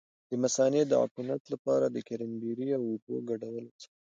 د 0.29 0.31
مثانې 0.43 0.81
د 0.87 0.93
عفونت 1.03 1.41
لپاره 1.53 1.85
د 1.89 1.97
کرینبیري 2.07 2.67
او 2.77 2.83
اوبو 2.91 3.13
ګډول 3.29 3.63
وڅښئ 3.67 3.93